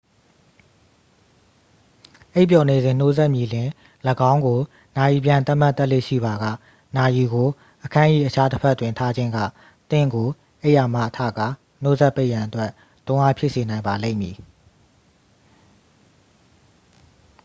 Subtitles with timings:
[2.33, 3.69] အိပ်ပျော်နေစဉ် နှိုးစက်မြည်လျှင်
[4.31, 4.59] ၎င်းကို
[4.97, 6.45] နာရီပြန်သတ်မှတ်တတ်လေ့ရှိပါက
[6.97, 7.47] နာရီကို
[7.85, 9.37] အခန်း၏တခြားတစ်ဖက်တွင် ထားခြင်းက
[9.91, 10.27] သင့်ကို
[10.61, 11.47] အိပ်ယာမှထကာ
[11.83, 12.71] နှိုးစက်ပိတ်ရန်အတွက်
[13.07, 14.35] တွန်းအားဖြစ်စေနိုင်ပါလိမ့်မည်